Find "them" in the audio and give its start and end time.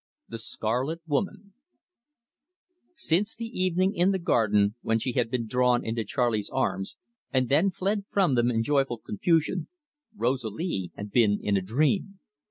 8.33-8.49